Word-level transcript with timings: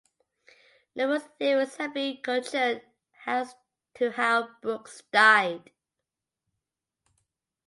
Numerous 0.95 1.25
theories 1.37 1.75
have 1.75 1.93
been 1.93 2.17
conjured 2.23 2.81
as 3.27 3.53
to 3.93 4.09
how 4.09 4.49
Brooks 4.59 5.03
died. 5.11 5.69